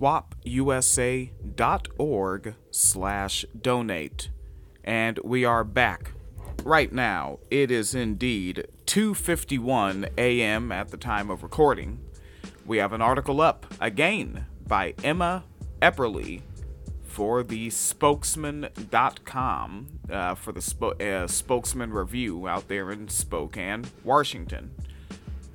swopusa.org 0.00 2.54
slash 2.70 3.44
donate. 3.60 4.30
And 4.84 5.18
we 5.24 5.44
are 5.44 5.64
back. 5.64 6.12
Right 6.64 6.92
now, 6.92 7.38
it 7.50 7.70
is 7.70 7.94
indeed 7.94 8.66
2:51 8.86 10.08
a.m. 10.16 10.72
at 10.72 10.90
the 10.90 10.96
time 10.96 11.28
of 11.30 11.42
recording. 11.42 12.00
We 12.66 12.78
have 12.78 12.92
an 12.92 13.02
article 13.02 13.40
up 13.40 13.66
again 13.80 14.46
by 14.66 14.94
Emma 15.02 15.44
Epperly 15.80 16.42
for 17.04 17.42
the 17.42 17.70
spokesman.com 17.70 19.86
uh, 20.10 20.34
for 20.34 20.52
the 20.52 20.60
uh, 21.00 21.26
spokesman 21.26 21.92
review 21.92 22.46
out 22.46 22.68
there 22.68 22.92
in 22.92 23.08
Spokane, 23.08 23.86
Washington. 24.04 24.74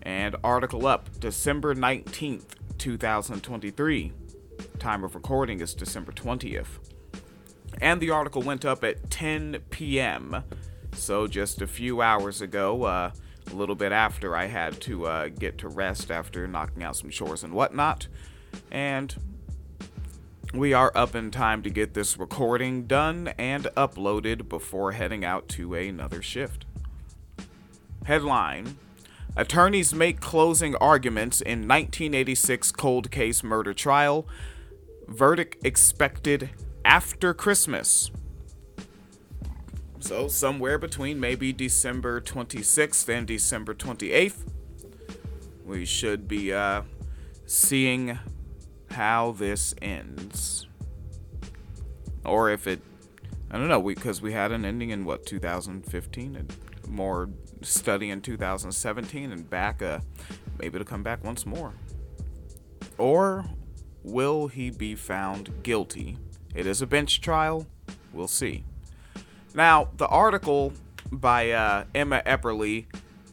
And 0.02 0.36
article 0.44 0.86
up 0.86 1.08
December 1.20 1.74
19th, 1.76 2.56
2023. 2.78 4.12
Time 4.84 5.06
of 5.06 5.16
recording 5.16 5.62
is 5.62 5.74
December 5.74 6.12
20th. 6.12 6.68
And 7.80 8.02
the 8.02 8.10
article 8.10 8.42
went 8.42 8.66
up 8.66 8.84
at 8.84 9.10
10 9.10 9.60
p.m. 9.70 10.44
So 10.92 11.26
just 11.26 11.62
a 11.62 11.68
few 11.68 12.02
hours 12.02 12.42
ago, 12.42 12.84
uh, 12.84 13.12
a 13.50 13.56
little 13.56 13.76
bit 13.76 13.94
after 13.94 14.36
I 14.36 14.48
had 14.48 14.82
to 14.82 15.06
uh, 15.06 15.28
get 15.30 15.58
to 15.60 15.70
rest 15.70 16.12
after 16.12 16.50
knocking 16.50 16.84
out 16.84 16.98
some 16.98 17.10
chores 17.10 17.46
and 17.46 17.54
whatnot. 17.54 18.10
And 18.72 19.16
we 20.54 20.74
are 20.74 20.92
up 20.94 21.16
in 21.16 21.32
time 21.32 21.64
to 21.64 21.70
get 21.70 21.94
this 21.94 22.18
recording 22.18 22.86
done 22.86 23.30
and 23.38 23.64
uploaded 23.78 24.50
before 24.50 24.92
heading 24.92 25.24
out 25.24 25.48
to 25.48 25.76
another 25.76 26.22
shift. 26.22 26.66
Headline 28.04 28.76
Attorneys 29.36 29.96
make 29.96 30.20
closing 30.20 30.76
arguments 30.76 31.42
in 31.42 31.68
1986 31.68 32.72
cold 32.74 33.10
case 33.10 33.44
murder 33.44 33.74
trial. 33.74 34.28
Verdict 35.08 35.66
expected 35.66 36.50
after 36.86 37.34
Christmas. 37.34 38.12
So, 40.00 40.28
somewhere 40.28 40.78
between 40.78 41.20
maybe 41.20 41.54
December 41.54 42.20
26th 42.20 43.08
and 43.08 43.26
December 43.26 43.74
28th, 43.74 44.46
we 45.66 45.86
should 45.86 46.28
be 46.28 46.52
uh, 46.52 46.82
seeing 47.46 48.20
how 48.92 49.32
this 49.32 49.74
ends. 49.82 50.68
Or 52.26 52.50
if 52.50 52.68
it, 52.68 52.82
I 53.50 53.58
don't 53.58 53.70
know, 53.70 53.80
we 53.80 53.96
because 53.96 54.22
we, 54.22 54.30
we 54.30 54.34
had 54.34 54.52
an 54.52 54.66
ending 54.66 54.90
in 54.90 55.06
what, 55.06 55.26
2015? 55.26 56.36
And 56.36 56.54
more 56.88 57.30
study 57.62 58.10
in 58.10 58.22
2017 58.22 59.32
and 59.32 59.50
back, 59.50 59.82
uh, 59.82 60.00
maybe 60.60 60.80
to 60.80 60.86
come 60.86 61.04
back 61.04 61.24
once 61.24 61.46
more. 61.46 61.74
Or 62.98 63.46
will 64.04 64.48
he 64.48 64.70
be 64.70 64.96
found 64.96 65.64
guilty? 65.64 66.18
It 66.54 66.68
is 66.68 66.82
a 66.82 66.88
bench 66.88 67.22
trial. 67.22 67.68
We'll 68.12 68.28
see. 68.28 68.64
Now, 69.56 69.90
the 69.98 70.08
article 70.08 70.74
by 71.12 71.52
uh, 71.52 71.86
Emma 71.94 72.22
Epperly, 72.26 72.86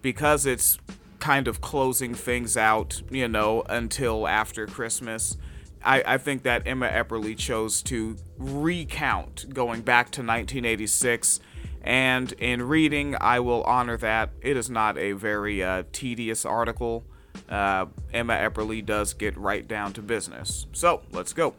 because 0.02 0.46
it's 0.46 0.78
kind 1.18 1.48
of 1.48 1.60
closing 1.60 2.14
things 2.14 2.56
out, 2.56 3.02
you 3.10 3.28
know, 3.28 3.62
until 3.68 4.26
after 4.26 4.66
Christmas, 4.66 5.36
I, 5.82 6.02
I 6.06 6.18
think 6.18 6.42
that 6.42 6.66
Emma 6.66 6.88
Epperly 6.88 7.36
chose 7.36 7.82
to 7.84 8.16
recount 8.38 9.52
going 9.52 9.82
back 9.82 10.06
to 10.12 10.20
1986. 10.20 11.40
And 11.82 12.32
in 12.32 12.62
reading, 12.62 13.16
I 13.20 13.40
will 13.40 13.62
honor 13.62 13.96
that. 13.98 14.30
It 14.42 14.56
is 14.56 14.68
not 14.68 14.98
a 14.98 15.12
very 15.12 15.62
uh, 15.62 15.84
tedious 15.92 16.44
article. 16.44 17.04
Uh, 17.48 17.86
Emma 18.12 18.34
Epperly 18.34 18.84
does 18.84 19.12
get 19.12 19.36
right 19.36 19.66
down 19.66 19.92
to 19.94 20.02
business. 20.02 20.66
So 20.72 21.02
let's 21.12 21.32
go. 21.32 21.54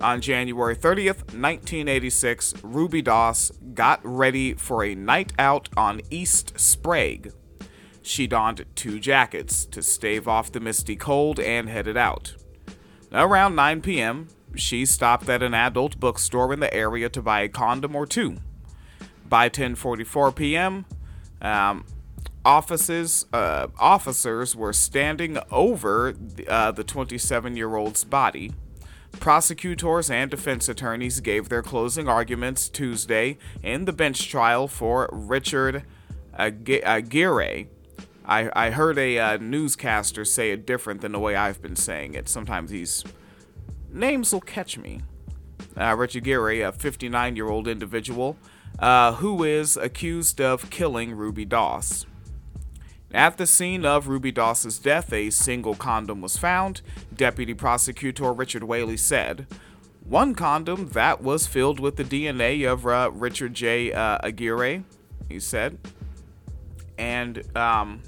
On 0.00 0.20
January 0.20 0.74
30th, 0.74 1.32
1986, 1.32 2.54
Ruby 2.64 3.02
Doss 3.02 3.52
got 3.74 4.00
ready 4.02 4.54
for 4.54 4.82
a 4.82 4.96
night 4.96 5.32
out 5.38 5.68
on 5.76 6.00
East 6.10 6.58
Sprague. 6.58 7.32
She 8.02 8.26
donned 8.26 8.64
two 8.74 8.98
jackets 8.98 9.64
to 9.66 9.80
stave 9.80 10.26
off 10.26 10.50
the 10.50 10.58
misty 10.58 10.96
cold 10.96 11.38
and 11.38 11.68
headed 11.68 11.96
out. 11.96 12.34
Around 13.12 13.54
9 13.54 13.80
p.m., 13.80 14.26
she 14.56 14.84
stopped 14.84 15.28
at 15.28 15.42
an 15.42 15.54
adult 15.54 16.00
bookstore 16.00 16.52
in 16.52 16.60
the 16.60 16.72
area 16.74 17.08
to 17.10 17.22
buy 17.22 17.42
a 17.42 17.48
condom 17.48 17.94
or 17.94 18.06
two. 18.06 18.38
By 19.28 19.48
10:44 19.48 20.34
p.m., 20.34 20.84
um, 21.40 21.84
offices 22.44 23.26
uh, 23.32 23.68
officers 23.78 24.56
were 24.56 24.72
standing 24.72 25.38
over 25.50 26.14
uh, 26.48 26.72
the 26.72 26.84
27-year-old's 26.84 28.04
body. 28.04 28.52
Prosecutors 29.20 30.10
and 30.10 30.30
defense 30.30 30.68
attorneys 30.68 31.20
gave 31.20 31.48
their 31.48 31.62
closing 31.62 32.08
arguments 32.08 32.68
Tuesday 32.68 33.38
in 33.62 33.84
the 33.84 33.92
bench 33.92 34.28
trial 34.28 34.66
for 34.66 35.08
Richard 35.12 35.84
Aguirre. 36.36 37.68
I, 38.24 38.50
I 38.54 38.70
heard 38.70 38.98
a 38.98 39.18
uh, 39.18 39.36
newscaster 39.36 40.24
say 40.24 40.52
it 40.52 40.64
different 40.64 41.00
than 41.00 41.12
the 41.12 41.18
way 41.18 41.36
I've 41.36 41.60
been 41.60 41.76
saying 41.76 42.14
it. 42.14 42.28
Sometimes 42.28 42.70
these 42.70 43.04
names 43.92 44.32
will 44.32 44.40
catch 44.40 44.78
me. 44.78 45.02
Uh, 45.76 45.94
Richard 45.96 46.22
Aguirre, 46.22 46.60
a 46.60 46.72
59 46.72 47.36
year 47.36 47.48
old 47.48 47.68
individual 47.68 48.36
uh, 48.78 49.14
who 49.14 49.44
is 49.44 49.76
accused 49.76 50.40
of 50.40 50.70
killing 50.70 51.14
Ruby 51.14 51.44
Doss. 51.44 52.06
At 53.14 53.36
the 53.36 53.46
scene 53.46 53.84
of 53.84 54.08
Ruby 54.08 54.32
Doss's 54.32 54.78
death, 54.78 55.12
a 55.12 55.28
single 55.28 55.74
condom 55.74 56.22
was 56.22 56.38
found, 56.38 56.80
Deputy 57.14 57.52
Prosecutor 57.52 58.32
Richard 58.32 58.64
Whaley 58.64 58.96
said. 58.96 59.46
One 60.04 60.34
condom 60.34 60.88
that 60.90 61.22
was 61.22 61.46
filled 61.46 61.78
with 61.78 61.96
the 61.96 62.04
DNA 62.04 62.70
of 62.70 62.86
uh, 62.86 63.10
Richard 63.12 63.52
J. 63.52 63.92
Uh, 63.92 64.18
Aguirre, 64.22 64.84
he 65.28 65.38
said. 65.38 65.78
And, 66.96 67.44
um, 67.56 68.02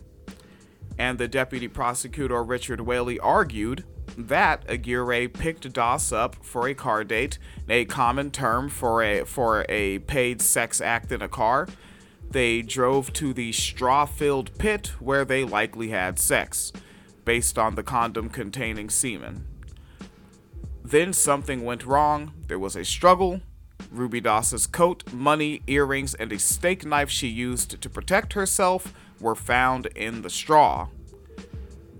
and 0.98 1.18
the 1.18 1.28
Deputy 1.28 1.68
Prosecutor 1.68 2.42
Richard 2.42 2.80
Whaley 2.80 3.18
argued 3.20 3.84
that 4.16 4.64
Aguirre 4.68 5.28
picked 5.28 5.70
Doss 5.72 6.12
up 6.12 6.36
for 6.42 6.66
a 6.66 6.74
car 6.74 7.04
date, 7.04 7.38
a 7.68 7.84
common 7.84 8.30
term 8.30 8.68
for 8.68 9.02
a 9.02 9.24
for 9.24 9.66
a 9.68 9.98
paid 10.00 10.40
sex 10.40 10.80
act 10.80 11.12
in 11.12 11.20
a 11.20 11.28
car. 11.28 11.68
They 12.34 12.62
drove 12.62 13.12
to 13.12 13.32
the 13.32 13.52
straw-filled 13.52 14.58
pit 14.58 14.88
where 14.98 15.24
they 15.24 15.44
likely 15.44 15.90
had 15.90 16.18
sex, 16.18 16.72
based 17.24 17.56
on 17.56 17.76
the 17.76 17.84
condom 17.84 18.28
containing 18.28 18.90
semen. 18.90 19.46
Then 20.82 21.12
something 21.12 21.64
went 21.64 21.86
wrong. 21.86 22.32
There 22.48 22.58
was 22.58 22.74
a 22.74 22.84
struggle. 22.84 23.40
Ruby 23.88 24.20
Doss's 24.20 24.66
coat, 24.66 25.12
money, 25.12 25.62
earrings, 25.68 26.12
and 26.14 26.32
a 26.32 26.40
steak 26.40 26.84
knife 26.84 27.08
she 27.08 27.28
used 27.28 27.80
to 27.80 27.88
protect 27.88 28.32
herself 28.32 28.92
were 29.20 29.36
found 29.36 29.86
in 29.94 30.22
the 30.22 30.30
straw 30.30 30.88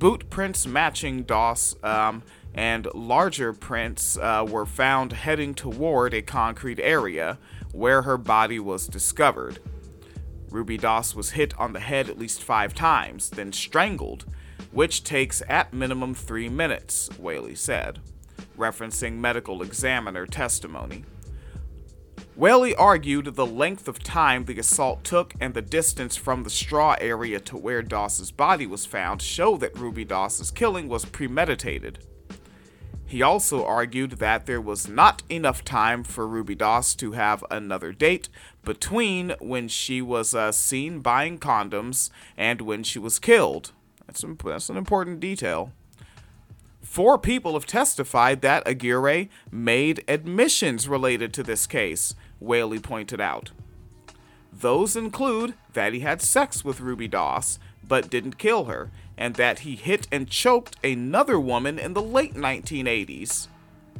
boot 0.05 0.28
prints 0.28 0.66
matching 0.66 1.22
Doss 1.22 1.77
um, 1.83 2.22
and 2.55 2.87
larger 2.93 3.55
prints 3.55 4.19
uh, 4.19 4.45
were 4.47 4.66
found 4.66 5.15
heading 5.15 5.55
toward 5.55 6.12
a 6.12 6.21
concrete 6.21 6.78
area 6.78 7.39
where 7.72 8.03
her 8.03 8.19
body 8.19 8.59
was 8.61 8.87
discovered. 8.87 9.61
Ruby 10.54 10.76
Doss 10.76 11.16
was 11.16 11.32
hit 11.32 11.53
on 11.59 11.72
the 11.72 11.81
head 11.81 12.09
at 12.09 12.16
least 12.16 12.41
five 12.41 12.75
times, 12.75 13.28
then 13.28 13.53
strangled, 13.53 14.25
which 14.70 15.03
takes 15.03 15.42
at 15.48 15.75
minimum 15.75 16.15
three 16.15 16.48
minutes, 16.48 17.10
Whaley 17.19 17.56
said, 17.56 17.98
referencing 18.56 19.15
medical 19.15 19.62
examiner 19.62 20.26
testimony. 20.26 21.04
Whaley 22.37 22.72
argued 22.76 23.34
the 23.34 23.44
length 23.44 23.88
of 23.88 23.98
time 23.98 24.44
the 24.44 24.60
assault 24.60 25.03
took 25.03 25.34
and 25.41 25.54
the 25.54 25.60
distance 25.60 26.15
from 26.15 26.44
the 26.44 26.50
straw 26.50 26.94
area 27.00 27.41
to 27.41 27.56
where 27.56 27.82
Doss's 27.82 28.31
body 28.31 28.69
was 28.69 28.86
found 28.86 29.21
show 29.22 29.56
that 29.56 29.76
Ruby 29.76 30.04
Doss's 30.04 30.53
killing 30.53 30.86
was 30.86 31.04
premeditated. 31.04 32.06
He 33.14 33.22
also 33.22 33.65
argued 33.65 34.10
that 34.18 34.47
there 34.47 34.60
was 34.60 34.89
not 34.89 35.22
enough 35.28 35.65
time 35.65 36.03
for 36.03 36.27
Ruby 36.27 36.56
Doss 36.56 36.97
to 36.97 37.12
have 37.12 37.44
another 37.48 37.92
date 37.92 38.28
between 38.65 39.36
when 39.39 39.68
she 39.68 40.03
was 40.03 40.34
uh, 40.34 40.50
seen 40.50 40.98
buying 40.98 41.39
condoms 41.39 42.10
and 42.36 42.60
when 42.60 42.83
she 42.83 42.98
was 42.98 43.21
killed. 43.21 43.71
That's, 44.09 44.24
that's 44.42 44.68
an 44.68 44.77
important 44.77 45.21
detail. 45.21 45.71
Four 46.83 47.16
people 47.16 47.53
have 47.53 47.66
testified 47.66 48.41
that 48.41 48.66
Aguirre 48.66 49.28
made 49.48 50.03
admissions 50.09 50.89
related 50.89 51.33
to 51.34 51.44
this 51.44 51.68
case, 51.68 52.16
Whaley 52.41 52.80
pointed 52.80 53.21
out. 53.21 53.53
Those 54.53 54.97
include 54.97 55.54
that 55.72 55.92
he 55.92 56.00
had 56.00 56.21
sex 56.21 56.65
with 56.65 56.80
Ruby 56.80 57.06
Doss, 57.06 57.60
but 57.86 58.10
didn't 58.10 58.39
kill 58.39 58.65
her, 58.65 58.91
and 59.16 59.34
that 59.37 59.61
he 59.61 59.77
hit 59.77 60.09
and 60.11 60.28
choked 60.28 60.77
another 60.84 61.39
woman 61.39 61.78
in 61.78 61.95
the 61.95 62.03
late 62.03 62.34
1980s. 62.34 63.49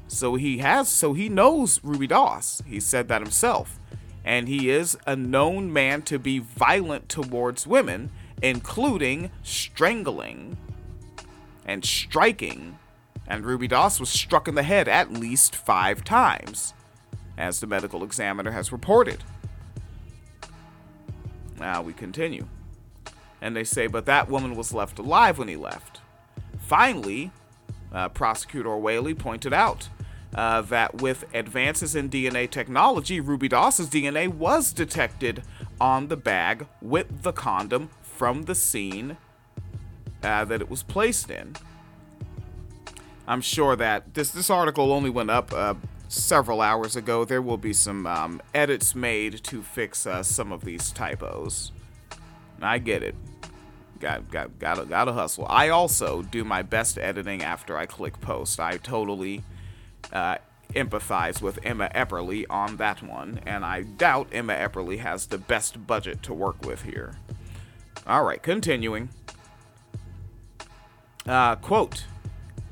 So 0.09 0.35
he 0.35 0.59
has 0.59 0.89
so 0.89 1.13
he 1.13 1.29
knows 1.29 1.81
Ruby 1.83 2.07
Doss. 2.07 2.63
He 2.67 2.81
said 2.81 3.09
that 3.09 3.23
himself. 3.23 3.79
And 4.25 4.49
he 4.49 4.71
is 4.71 4.97
a 5.07 5.15
known 5.15 5.73
man 5.73 6.03
to 6.03 6.19
be 6.19 6.39
violent 6.39 7.09
towards 7.09 7.67
women, 7.67 8.11
including 8.43 9.31
strangling 9.43 10.57
and 11.67 11.85
striking 11.85 12.79
and 13.27 13.45
Ruby 13.45 13.69
Doss 13.69 14.01
was 14.01 14.11
struck 14.11 14.49
in 14.49 14.55
the 14.55 14.63
head 14.63 14.89
at 14.89 15.13
least 15.13 15.57
five 15.57 16.05
times, 16.05 16.75
as 17.39 17.61
the 17.61 17.67
medical 17.67 18.05
examiner 18.05 18.51
has 18.51 18.73
reported. 18.73 19.25
Now 21.59 21.83
we 21.83 21.93
continue. 21.93 22.47
And 23.45 23.55
they 23.55 23.63
say, 23.63 23.89
but 23.89 24.07
that 24.07 24.31
woman 24.31 24.57
was 24.57 24.73
left 24.73 24.99
alive 24.99 25.37
when 25.37 25.49
he 25.49 25.57
left. 25.57 26.01
Finally, 26.59 27.31
uh, 27.93 28.09
Prosecutor 28.09 28.75
Whaley 28.79 29.13
pointed 29.13 29.53
out 29.53 29.91
uh, 30.35 30.63
that 30.63 31.03
with 31.03 31.27
advances 31.35 31.95
in 31.95 32.09
DNA 32.09 32.51
technology, 32.51 33.21
Ruby 33.21 33.49
Doss's 33.49 33.91
DNA 33.91 34.29
was 34.29 34.73
detected 34.73 35.43
on 35.79 36.09
the 36.09 36.17
bag 36.17 36.67
with 36.81 37.21
the 37.21 37.33
condom 37.33 37.91
from 38.01 38.45
the 38.45 38.55
scene 38.55 39.19
uh, 40.23 40.47
that 40.47 40.63
it 40.63 40.71
was 40.71 40.83
placed 40.83 41.31
in. 41.31 41.55
I'm 43.29 43.43
sure 43.43 43.77
that 43.77 44.15
this 44.15 44.31
this 44.31 44.49
article 44.49 44.91
only 44.91 45.11
went 45.11 45.31
up 45.31 45.53
uh, 45.53 45.75
several 46.09 46.63
hours 46.63 46.97
ago. 46.97 47.27
There 47.27 47.43
will 47.43 47.59
be 47.59 47.75
some 47.75 48.07
um, 48.07 48.41
edits 48.55 48.95
made 48.95 49.45
to 49.45 49.63
fix 49.63 50.07
uh, 50.07 50.23
some 50.23 50.51
of 50.51 50.65
these 50.65 50.91
typos. 50.93 51.73
I 52.63 52.79
get 52.79 53.03
it. 53.03 53.15
Got 54.01 54.31
got 54.31 54.59
gotta 54.59 54.85
gotta 54.85 55.13
hustle. 55.13 55.47
I 55.49 55.69
also 55.69 56.23
do 56.23 56.45
my 56.45 56.63
best 56.63 56.99
editing 56.99 57.43
after 57.43 57.77
I 57.77 57.87
click 57.87 58.21
post. 58.21 58.61
I 58.61 58.77
totally 58.77 59.43
uh, 60.13 60.37
empathize 60.75 61.41
with 61.41 61.59
Emma 61.63 61.91
Epperly 61.95 62.45
on 62.51 62.77
that 62.77 63.03
one, 63.03 63.41
and 63.47 63.65
I 63.65 63.83
doubt 63.83 64.29
Emma 64.33 64.55
Epperly 64.55 64.99
has 64.99 65.27
the 65.27 65.39
best 65.39 65.87
budget 65.87 66.23
to 66.25 66.35
work 66.35 66.65
with 66.65 66.83
here. 66.83 67.17
All 68.07 68.25
right, 68.25 68.43
continuing. 68.43 69.09
Uh, 71.27 71.57
quote. 71.57 72.05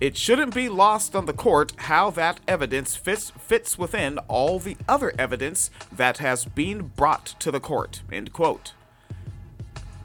It 0.00 0.16
shouldn't 0.16 0.52
be 0.52 0.68
lost 0.68 1.14
on 1.14 1.26
the 1.26 1.32
court 1.32 1.74
how 1.82 2.10
that 2.10 2.40
evidence 2.48 2.96
fits, 2.96 3.30
fits 3.38 3.78
within 3.78 4.18
all 4.26 4.58
the 4.58 4.76
other 4.88 5.12
evidence 5.16 5.70
that 5.92 6.18
has 6.18 6.44
been 6.44 6.88
brought 6.96 7.36
to 7.38 7.52
the 7.52 7.60
court. 7.60 8.02
End 8.10 8.32
quote. 8.32 8.72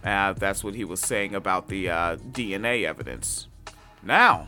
Uh, 0.04 0.34
that's 0.34 0.64
what 0.64 0.76
he 0.76 0.84
was 0.84 1.00
saying 1.00 1.36
about 1.36 1.68
the 1.68 1.90
uh, 1.90 2.18
DNA 2.18 2.86
evidence. 2.86 3.48
Now, 4.04 4.48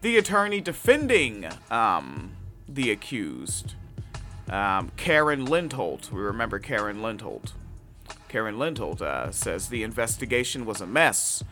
the 0.00 0.16
attorney 0.16 0.60
defending 0.60 1.46
um, 1.70 2.32
the 2.68 2.90
accused, 2.90 3.74
um, 4.50 4.90
Karen 4.96 5.46
Lindholt. 5.46 6.10
We 6.10 6.20
remember 6.20 6.58
Karen 6.58 7.00
Lindholt. 7.00 7.52
Karen 8.28 8.56
Lindholt 8.56 9.00
uh, 9.00 9.30
says 9.30 9.68
the 9.68 9.82
investigation 9.82 10.66
was 10.66 10.80
a 10.80 10.86
mess 10.86 11.42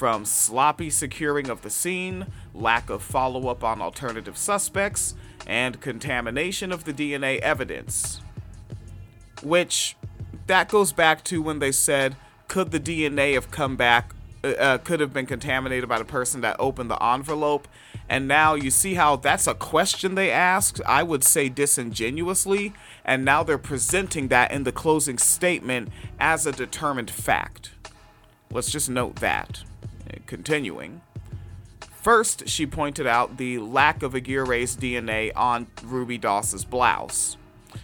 from 0.00 0.24
sloppy 0.24 0.88
securing 0.88 1.50
of 1.50 1.60
the 1.60 1.68
scene, 1.68 2.26
lack 2.54 2.88
of 2.88 3.02
follow 3.02 3.48
up 3.48 3.62
on 3.62 3.82
alternative 3.82 4.38
suspects, 4.38 5.14
and 5.46 5.80
contamination 5.82 6.72
of 6.72 6.84
the 6.84 6.92
DNA 6.94 7.38
evidence. 7.40 8.22
Which, 9.42 9.96
that 10.50 10.68
goes 10.68 10.92
back 10.92 11.22
to 11.24 11.40
when 11.40 11.60
they 11.60 11.70
said, 11.70 12.16
could 12.48 12.72
the 12.72 12.80
DNA 12.80 13.34
have 13.34 13.52
come 13.52 13.76
back, 13.76 14.12
uh, 14.42 14.48
uh, 14.48 14.78
could 14.78 14.98
have 14.98 15.12
been 15.12 15.24
contaminated 15.26 15.88
by 15.88 15.96
the 15.96 16.04
person 16.04 16.40
that 16.40 16.56
opened 16.58 16.90
the 16.90 17.00
envelope? 17.02 17.68
And 18.08 18.26
now 18.26 18.54
you 18.54 18.72
see 18.72 18.94
how 18.94 19.14
that's 19.14 19.46
a 19.46 19.54
question 19.54 20.16
they 20.16 20.32
asked, 20.32 20.80
I 20.84 21.04
would 21.04 21.22
say 21.22 21.48
disingenuously, 21.48 22.72
and 23.04 23.24
now 23.24 23.44
they're 23.44 23.58
presenting 23.58 24.26
that 24.28 24.50
in 24.50 24.64
the 24.64 24.72
closing 24.72 25.18
statement 25.18 25.90
as 26.18 26.46
a 26.46 26.52
determined 26.52 27.10
fact. 27.10 27.70
Let's 28.50 28.72
just 28.72 28.90
note 28.90 29.16
that. 29.16 29.62
Continuing. 30.26 31.00
First, 32.02 32.48
she 32.48 32.66
pointed 32.66 33.06
out 33.06 33.36
the 33.36 33.58
lack 33.58 34.02
of 34.02 34.14
Aguirre's 34.14 34.76
DNA 34.76 35.30
on 35.36 35.68
Ruby 35.84 36.18
Doss's 36.18 36.64
blouse, 36.64 37.36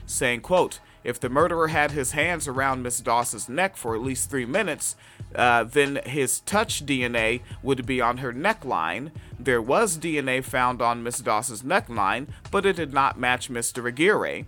saying, 0.07 0.41
quote, 0.41 0.81
if 1.07 1.21
the 1.21 1.29
murderer 1.29 1.69
had 1.69 1.93
his 1.93 2.11
hands 2.11 2.49
around 2.49 2.83
Miss 2.83 2.99
Doss's 2.99 3.49
neck 3.49 3.77
for 3.77 3.95
at 3.95 4.03
least 4.03 4.29
three 4.29 4.45
minutes, 4.45 4.97
uh, 5.37 5.63
then 5.63 6.01
his 6.05 6.41
touch 6.41 6.85
DNA 6.85 7.43
would 7.63 7.87
be 7.87 8.01
on 8.01 8.19
her 8.19 8.33
neckline. 8.33 9.13
There 9.39 9.63
was 9.63 9.99
DNA 9.99 10.43
found 10.43 10.83
on 10.83 11.05
Miss 11.05 11.21
Doss's 11.21 11.63
neckline, 11.63 12.27
but 12.51 12.67
it 12.67 12.75
did 12.75 12.93
not 12.93 13.21
match 13.21 13.49
Mr. 13.49 13.87
Aguirre. 13.87 14.47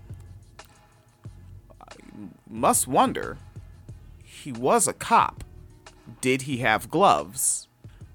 I 1.81 1.95
must 2.51 2.89
wonder, 2.89 3.39
he 4.25 4.51
was 4.51 4.89
a 4.89 4.93
cop. 4.93 5.45
Did 6.21 6.43
he 6.43 6.57
have 6.57 6.91
gloves? 6.91 7.69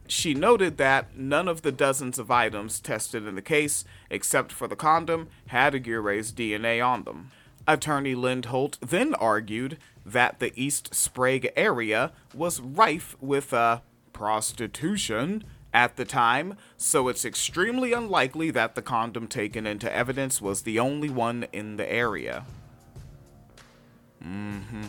She 0.05 0.33
noted 0.33 0.75
that 0.77 1.17
none 1.17 1.47
of 1.47 1.61
the 1.61 1.71
dozens 1.71 2.19
of 2.19 2.29
items 2.29 2.81
tested 2.81 3.25
in 3.25 3.35
the 3.35 3.41
case, 3.41 3.85
except 4.09 4.51
for 4.51 4.67
the 4.67 4.75
condom, 4.75 5.29
had 5.47 5.73
Aguirre's 5.73 6.33
DNA 6.33 6.85
on 6.85 7.05
them. 7.05 7.31
Attorney 7.67 8.15
Lindholt 8.15 8.77
then 8.79 9.13
argued 9.15 9.77
that 10.05 10.39
the 10.39 10.51
East 10.55 10.93
Sprague 10.93 11.51
area 11.55 12.11
was 12.33 12.59
rife 12.59 13.15
with 13.21 13.53
uh, 13.53 13.79
prostitution 14.11 15.43
at 15.73 15.95
the 15.95 16.05
time, 16.05 16.55
so 16.77 17.07
it's 17.07 17.25
extremely 17.25 17.93
unlikely 17.93 18.51
that 18.51 18.75
the 18.75 18.81
condom 18.81 19.27
taken 19.27 19.65
into 19.65 19.91
evidence 19.91 20.41
was 20.41 20.61
the 20.61 20.77
only 20.77 21.09
one 21.09 21.47
in 21.51 21.77
the 21.77 21.91
area. 21.91 22.45
Mm 24.23 24.63
hmm. 24.63 24.83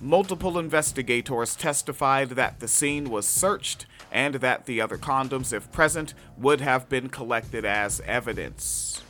Multiple 0.00 0.58
investigators 0.58 1.56
testified 1.56 2.30
that 2.30 2.60
the 2.60 2.68
scene 2.68 3.10
was 3.10 3.26
searched 3.26 3.86
and 4.12 4.36
that 4.36 4.66
the 4.66 4.80
other 4.80 4.98
condoms, 4.98 5.52
if 5.52 5.70
present, 5.72 6.14
would 6.36 6.60
have 6.60 6.88
been 6.88 7.08
collected 7.08 7.64
as 7.64 8.00
evidence. 8.00 9.03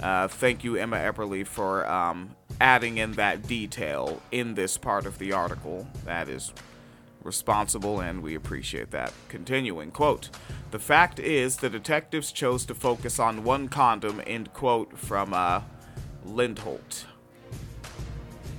Uh, 0.00 0.28
thank 0.28 0.64
you, 0.64 0.76
Emma 0.76 0.96
Epperly, 0.96 1.46
for 1.46 1.88
um, 1.90 2.34
adding 2.60 2.98
in 2.98 3.12
that 3.12 3.46
detail 3.46 4.20
in 4.32 4.54
this 4.54 4.76
part 4.76 5.06
of 5.06 5.18
the 5.18 5.32
article. 5.32 5.86
That 6.04 6.28
is 6.28 6.52
responsible, 7.22 8.00
and 8.00 8.22
we 8.22 8.34
appreciate 8.34 8.90
that. 8.90 9.12
Continuing, 9.28 9.90
quote, 9.90 10.30
The 10.70 10.78
fact 10.78 11.18
is, 11.18 11.56
the 11.56 11.70
detectives 11.70 12.32
chose 12.32 12.66
to 12.66 12.74
focus 12.74 13.18
on 13.18 13.44
one 13.44 13.68
condom, 13.68 14.22
end 14.26 14.52
quote, 14.52 14.98
from 14.98 15.32
uh, 15.32 15.62
Lindholt. 16.26 17.04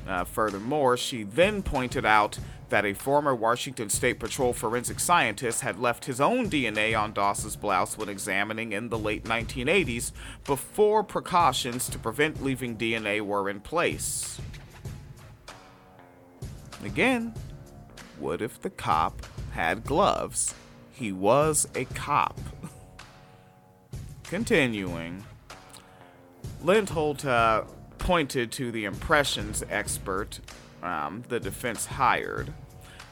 Uh, 0.08 0.24
furthermore, 0.24 0.98
she 0.98 1.24
then 1.24 1.64
pointed 1.64 2.06
out 2.06 2.38
that 2.76 2.84
a 2.84 2.94
former 2.94 3.34
Washington 3.34 3.90
State 3.90 4.20
Patrol 4.20 4.52
forensic 4.52 5.00
scientist 5.00 5.62
had 5.62 5.80
left 5.80 6.04
his 6.04 6.20
own 6.20 6.50
DNA 6.50 6.94
on 6.94 7.14
Doss's 7.14 7.56
blouse 7.56 7.98
when 7.98 8.10
examining 8.10 8.74
in 8.74 8.90
the 8.90 9.00
late 9.00 9.24
1980s 9.24 10.12
before 10.44 11.02
precautions 11.02 11.88
to 11.88 11.98
prevent 11.98 12.44
leaving 12.44 12.76
DNA 12.76 13.22
were 13.22 13.50
in 13.50 13.62
place. 13.62 14.42
Again, 16.84 17.34
what 18.20 18.42
if 18.42 18.60
the 18.60 18.70
cop 18.70 19.26
had 19.54 19.86
gloves? 19.86 20.54
He 20.92 21.14
was 21.14 21.70
a 21.76 21.86
cop. 21.86 22.38
Continuing. 24.26 25.24
Lindholt 26.62 27.24
uh, 27.24 27.64
pointed 28.00 28.52
to 28.52 28.70
the 28.74 28.84
impressions 28.84 29.64
expert 29.70 30.42
um, 30.84 31.24
the 31.30 31.40
defense 31.40 31.86
hired, 31.86 32.54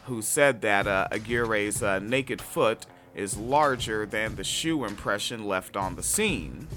who 0.06 0.22
said 0.22 0.62
that 0.62 0.88
uh, 0.88 1.08
Aguirre's 1.12 1.82
uh, 1.82 2.00
naked 2.00 2.42
foot 2.42 2.86
is 3.16 3.38
larger 3.38 4.06
than 4.06 4.36
the 4.36 4.44
shoe 4.44 4.86
impression 4.86 5.46
left 5.46 5.78
on 5.78 5.96
the 5.96 6.04
scene. 6.04 6.68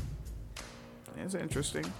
It's 1.18 1.35
interesting. 1.35 1.92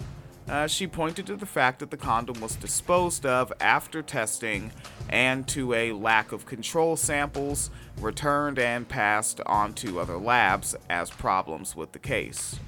Uh, 0.47 0.65
she 0.65 0.87
pointed 0.87 1.25
to 1.25 1.35
the 1.35 1.45
fact 1.45 1.79
that 1.79 1.91
the 1.91 1.97
condom 1.97 2.39
was 2.39 2.55
disposed 2.55 3.25
of 3.25 3.51
after 3.59 4.01
testing 4.01 4.71
and 5.09 5.45
to 5.49 5.73
a 5.73 5.91
lack 5.91 6.31
of 6.31 6.45
control 6.45 6.95
samples 6.95 7.69
returned 7.99 8.57
and 8.57 8.87
passed 8.87 9.41
on 9.45 9.73
to 9.73 9.99
other 9.99 10.17
labs 10.17 10.75
as 10.89 11.09
problems 11.09 11.75
with 11.75 11.91
the 11.91 11.99
case. 11.99 12.59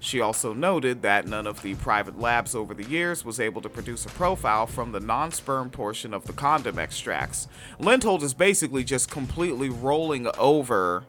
She 0.00 0.20
also 0.20 0.54
noted 0.54 1.02
that 1.02 1.26
none 1.26 1.46
of 1.46 1.62
the 1.62 1.74
private 1.74 2.18
labs 2.18 2.54
over 2.54 2.72
the 2.72 2.84
years 2.84 3.24
was 3.24 3.40
able 3.40 3.60
to 3.62 3.68
produce 3.68 4.06
a 4.06 4.10
profile 4.10 4.66
from 4.66 4.92
the 4.92 5.00
non 5.00 5.32
sperm 5.32 5.70
portion 5.70 6.14
of 6.14 6.24
the 6.24 6.32
condom 6.32 6.78
extracts. 6.78 7.48
Lindholt 7.80 8.22
is 8.22 8.32
basically 8.32 8.84
just 8.84 9.10
completely 9.10 9.68
rolling 9.68 10.28
over 10.38 11.04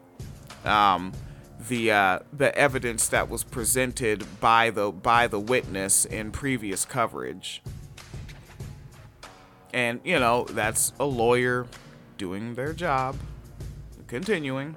um, 0.64 1.12
the 1.68 1.92
uh, 1.92 2.18
the 2.32 2.56
evidence 2.56 3.06
that 3.08 3.28
was 3.28 3.44
presented 3.44 4.24
by 4.40 4.70
the 4.70 4.90
by 4.90 5.28
the 5.28 5.38
witness 5.38 6.04
in 6.04 6.32
previous 6.32 6.84
coverage. 6.84 7.62
And 9.72 10.00
you 10.02 10.18
know 10.18 10.44
that's 10.50 10.92
a 10.98 11.04
lawyer 11.04 11.66
doing 12.18 12.54
their 12.54 12.72
job. 12.72 13.16
Continuing. 14.08 14.74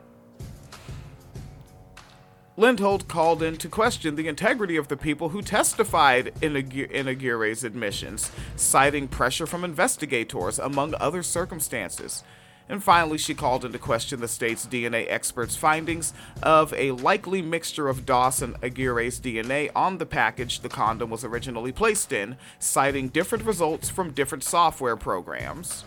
Lindholt 2.55 3.07
called 3.07 3.41
in 3.41 3.57
to 3.57 3.67
question 3.67 4.15
the 4.15 4.27
integrity 4.27 4.77
of 4.77 4.87
the 4.87 4.97
people 4.97 5.29
who 5.29 5.41
testified 5.41 6.33
in, 6.39 6.53
Agu- 6.53 6.89
in 6.91 7.07
Aguirre's 7.07 7.63
admissions, 7.63 8.31
citing 8.55 9.07
pressure 9.07 9.47
from 9.47 9.63
investigators, 9.63 10.59
among 10.59 10.93
other 10.99 11.23
circumstances. 11.23 12.23
And 12.69 12.81
finally, 12.83 13.17
she 13.17 13.33
called 13.33 13.65
into 13.65 13.79
question 13.79 14.21
the 14.21 14.27
state's 14.27 14.67
DNA 14.67 15.05
experts' 15.09 15.55
findings 15.55 16.13
of 16.43 16.73
a 16.75 16.91
likely 16.91 17.41
mixture 17.41 17.89
of 17.89 18.05
Doss 18.05 18.41
and 18.41 18.53
Aguirre's 18.61 19.19
DNA 19.19 19.71
on 19.75 19.97
the 19.97 20.05
package 20.05 20.59
the 20.59 20.69
condom 20.69 21.09
was 21.09 21.23
originally 21.23 21.71
placed 21.71 22.13
in, 22.13 22.37
citing 22.59 23.09
different 23.09 23.45
results 23.45 23.89
from 23.89 24.11
different 24.11 24.43
software 24.43 24.95
programs. 24.95 25.83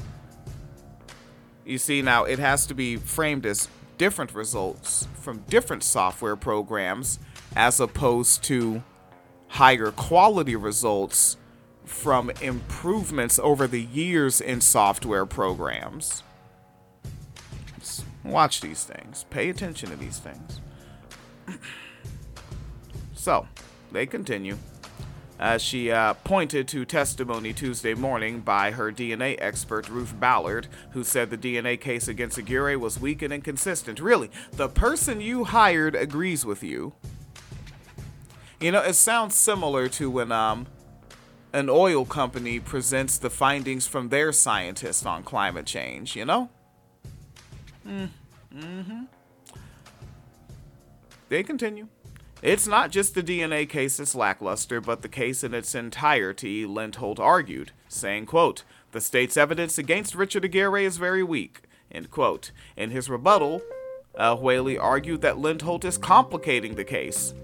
You 1.64 1.78
see, 1.78 2.02
now 2.02 2.24
it 2.24 2.38
has 2.40 2.66
to 2.66 2.74
be 2.74 2.96
framed 2.96 3.46
as 3.46 3.68
different 3.98 4.34
results 4.34 5.08
from 5.14 5.38
different 5.48 5.82
software 5.82 6.36
programs 6.36 7.18
as 7.54 7.80
opposed 7.80 8.42
to 8.44 8.82
higher 9.48 9.90
quality 9.90 10.56
results 10.56 11.36
from 11.84 12.30
improvements 12.42 13.38
over 13.38 13.66
the 13.66 13.82
years 13.82 14.40
in 14.40 14.60
software 14.60 15.24
programs. 15.24 16.22
Watch 18.24 18.60
these 18.60 18.82
things. 18.82 19.24
Pay 19.30 19.50
attention 19.50 19.90
to 19.90 19.96
these 19.96 20.18
things. 20.18 20.60
so, 23.14 23.46
they 23.92 24.04
continue. 24.04 24.58
As 25.38 25.60
she 25.60 25.90
uh, 25.90 26.14
pointed 26.14 26.66
to 26.68 26.86
testimony 26.86 27.52
Tuesday 27.52 27.92
morning 27.94 28.40
by 28.40 28.70
her 28.70 28.90
DNA 28.90 29.36
expert 29.38 29.88
Ruth 29.88 30.18
Ballard, 30.18 30.66
who 30.92 31.04
said 31.04 31.28
the 31.28 31.36
DNA 31.36 31.78
case 31.78 32.08
against 32.08 32.38
Aguirre 32.38 32.76
was 32.76 32.98
weak 32.98 33.20
and 33.20 33.32
inconsistent. 33.32 34.00
Really, 34.00 34.30
the 34.52 34.68
person 34.68 35.20
you 35.20 35.44
hired 35.44 35.94
agrees 35.94 36.46
with 36.46 36.62
you. 36.62 36.94
You 38.60 38.72
know, 38.72 38.80
it 38.80 38.94
sounds 38.94 39.34
similar 39.34 39.88
to 39.90 40.10
when 40.10 40.32
um, 40.32 40.66
an 41.52 41.68
oil 41.68 42.06
company 42.06 42.58
presents 42.58 43.18
the 43.18 43.28
findings 43.28 43.86
from 43.86 44.08
their 44.08 44.32
scientists 44.32 45.04
on 45.04 45.22
climate 45.22 45.66
change, 45.66 46.16
you 46.16 46.24
know? 46.24 46.48
Mm. 47.86 48.08
Mm-hmm. 48.54 49.02
They 51.28 51.42
continue. 51.42 51.88
It's 52.42 52.66
not 52.66 52.90
just 52.90 53.14
the 53.14 53.22
DNA 53.22 53.68
case 53.68 53.96
that's 53.96 54.14
lackluster, 54.14 54.80
but 54.80 55.02
the 55.02 55.08
case 55.08 55.42
in 55.42 55.54
its 55.54 55.74
entirety, 55.74 56.66
Lindholt 56.66 57.18
argued, 57.18 57.72
saying, 57.88 58.26
quote, 58.26 58.62
The 58.92 59.00
state's 59.00 59.36
evidence 59.36 59.78
against 59.78 60.14
Richard 60.14 60.44
Aguirre 60.44 60.84
is 60.84 60.98
very 60.98 61.22
weak, 61.22 61.62
end 61.90 62.10
quote. 62.10 62.50
In 62.76 62.90
his 62.90 63.08
rebuttal, 63.08 63.62
uh, 64.14 64.36
Whaley 64.36 64.76
argued 64.76 65.22
that 65.22 65.36
Lindholt 65.36 65.84
is 65.84 65.96
complicating 65.96 66.74
the 66.74 66.84
case, 66.84 67.34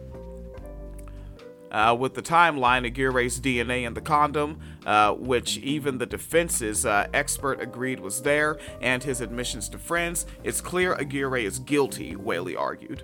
uh, 1.73 1.97
with 1.99 2.13
the 2.15 2.23
timeline, 2.23 2.85
Aguirre's 2.85 3.41
DNA 3.41 3.87
in 3.87 3.95
the 3.95 4.01
condom, 4.01 4.61
uh, 4.85 5.13
which 5.15 5.57
even 5.59 5.97
the 5.97 6.07
defense's 6.07 6.85
uh, 6.85 7.09
expert 7.15 7.61
agreed 7.63 7.99
was 7.99 8.23
there, 8.23 8.59
and 8.83 9.03
his 9.03 9.23
admissions 9.23 9.71
to 9.71 9.79
friends, 9.79 10.27
it's 10.45 10.61
clear 10.61 10.93
Aguirre 10.95 11.45
is 11.47 11.59
guilty, 11.59 12.15
Whaley 12.15 12.55
argued. 12.55 13.03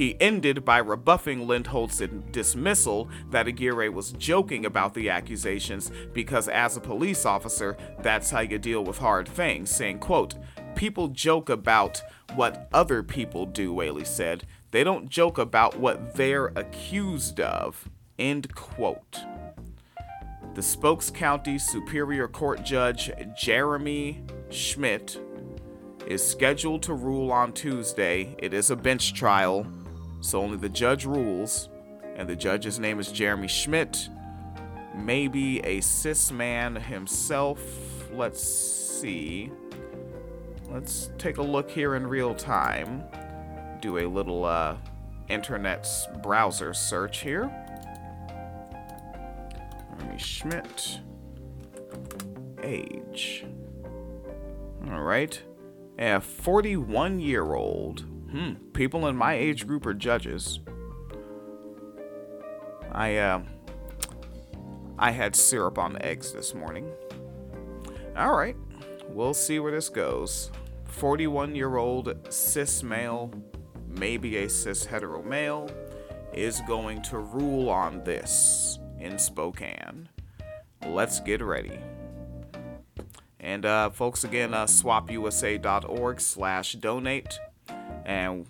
He 0.00 0.16
ended 0.18 0.64
by 0.64 0.78
rebuffing 0.78 1.46
Lindholt's 1.46 2.00
dismissal 2.32 3.10
that 3.28 3.46
Aguirre 3.46 3.90
was 3.90 4.12
joking 4.12 4.64
about 4.64 4.94
the 4.94 5.10
accusations 5.10 5.92
because 6.14 6.48
as 6.48 6.74
a 6.74 6.80
police 6.80 7.26
officer, 7.26 7.76
that's 7.98 8.30
how 8.30 8.40
you 8.40 8.56
deal 8.56 8.82
with 8.82 8.96
hard 8.96 9.28
things, 9.28 9.68
saying, 9.68 9.98
quote, 9.98 10.36
People 10.74 11.08
joke 11.08 11.50
about 11.50 12.00
what 12.34 12.66
other 12.72 13.02
people 13.02 13.44
do, 13.44 13.74
Whaley 13.74 14.06
said. 14.06 14.46
They 14.70 14.84
don't 14.84 15.10
joke 15.10 15.36
about 15.36 15.78
what 15.78 16.14
they're 16.14 16.46
accused 16.46 17.38
of. 17.38 17.90
End 18.18 18.54
quote. 18.54 19.20
The 20.54 20.62
Spokane 20.62 21.14
County 21.14 21.58
Superior 21.58 22.26
Court 22.26 22.64
Judge 22.64 23.10
Jeremy 23.38 24.24
Schmidt 24.48 25.20
is 26.06 26.26
scheduled 26.26 26.82
to 26.84 26.94
rule 26.94 27.30
on 27.30 27.52
Tuesday. 27.52 28.34
It 28.38 28.54
is 28.54 28.70
a 28.70 28.76
bench 28.76 29.12
trial, 29.12 29.66
so 30.20 30.40
only 30.40 30.56
the 30.56 30.68
judge 30.68 31.04
rules, 31.04 31.68
and 32.16 32.28
the 32.28 32.36
judge's 32.36 32.78
name 32.78 33.00
is 33.00 33.10
Jeremy 33.10 33.48
Schmidt. 33.48 34.08
Maybe 34.94 35.60
a 35.60 35.80
cis 35.80 36.30
man 36.30 36.76
himself. 36.76 37.60
Let's 38.12 38.42
see. 38.42 39.50
Let's 40.68 41.10
take 41.18 41.38
a 41.38 41.42
look 41.42 41.70
here 41.70 41.94
in 41.94 42.06
real 42.06 42.34
time 42.34 43.04
do 43.80 43.98
a 43.98 44.06
little 44.06 44.44
uh, 44.44 44.76
internet 45.28 45.88
browser 46.22 46.74
search 46.74 47.20
here. 47.20 47.50
Ernie 50.00 50.18
Schmidt. 50.18 51.00
Age. 52.62 53.46
All 54.90 55.00
right. 55.00 55.40
A 55.98 56.20
41 56.20 57.20
year 57.20 57.54
old. 57.54 58.04
Hmm. 58.30 58.54
People 58.72 59.06
in 59.08 59.16
my 59.16 59.34
age 59.34 59.66
group 59.66 59.86
are 59.86 59.94
judges. 59.94 60.60
I, 62.92 63.16
uh, 63.16 63.42
I 64.98 65.10
had 65.10 65.34
syrup 65.34 65.78
on 65.78 65.94
the 65.94 66.04
eggs 66.04 66.32
this 66.32 66.54
morning. 66.54 66.90
All 68.16 68.34
right. 68.34 68.56
We'll 69.08 69.34
see 69.34 69.58
where 69.58 69.72
this 69.72 69.88
goes. 69.88 70.50
41 70.86 71.54
year 71.54 71.76
old 71.76 72.14
cis 72.32 72.82
male 72.82 73.32
maybe 73.90 74.36
a 74.38 74.48
cis 74.48 74.84
hetero 74.84 75.22
male, 75.22 75.68
is 76.32 76.60
going 76.66 77.02
to 77.02 77.18
rule 77.18 77.68
on 77.68 78.04
this 78.04 78.78
in 78.98 79.18
Spokane. 79.18 80.08
Let's 80.86 81.20
get 81.20 81.42
ready. 81.42 81.78
And 83.38 83.64
uh, 83.66 83.90
folks, 83.90 84.24
again, 84.24 84.54
uh, 84.54 84.66
swopusa.org 84.66 86.20
slash 86.20 86.74
donate. 86.74 87.40
And 88.06 88.46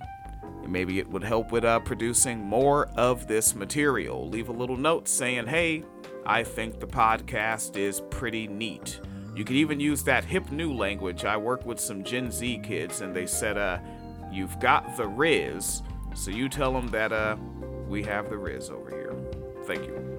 maybe 0.66 0.98
it 0.98 1.08
would 1.08 1.24
help 1.24 1.52
with 1.52 1.64
uh, 1.64 1.80
producing 1.80 2.40
more 2.40 2.86
of 2.96 3.26
this 3.26 3.54
material. 3.54 4.28
Leave 4.28 4.48
a 4.48 4.52
little 4.52 4.76
note 4.76 5.08
saying, 5.08 5.46
hey, 5.46 5.84
I 6.26 6.44
think 6.44 6.80
the 6.80 6.86
podcast 6.86 7.76
is 7.76 8.02
pretty 8.10 8.46
neat. 8.46 9.00
You 9.34 9.44
could 9.44 9.56
even 9.56 9.80
use 9.80 10.02
that 10.04 10.24
hip 10.24 10.50
new 10.50 10.72
language. 10.72 11.24
I 11.24 11.36
work 11.36 11.64
with 11.64 11.80
some 11.80 12.02
Gen 12.04 12.30
Z 12.30 12.60
kids, 12.62 13.00
and 13.00 13.14
they 13.14 13.26
said, 13.26 13.56
uh, 13.56 13.78
You've 14.30 14.60
got 14.60 14.96
the 14.96 15.08
Riz, 15.08 15.82
so 16.14 16.30
you 16.30 16.48
tell 16.48 16.72
them 16.72 16.88
that 16.88 17.12
uh 17.12 17.36
we 17.88 18.04
have 18.04 18.30
the 18.30 18.38
Riz 18.38 18.70
over 18.70 18.90
here. 18.90 19.16
Thank 19.66 19.86
you. 19.86 20.09